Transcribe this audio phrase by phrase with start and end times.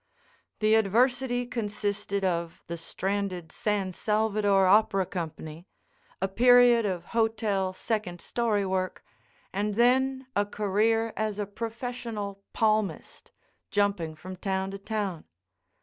[0.61, 5.67] The adversity consisted of the stranded San Salvador Opera Company,
[6.19, 9.05] a period of hotel second story work,
[9.53, 13.31] and then a career as a professional palmist,
[13.69, 15.25] jumping from town to town.